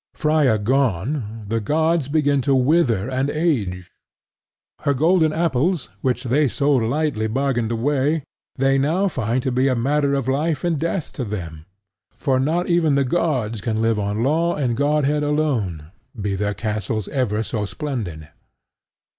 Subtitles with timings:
[0.15, 3.91] Freia gone, the gods begin to wither and age:
[4.79, 8.23] her golden apples, which they so lightly bargained away,
[8.55, 11.67] they now find to be a matter of life and death to them;
[12.15, 17.07] for not even the gods can live on Law and Godhead alone, be their castles
[17.09, 18.27] ever so splendid.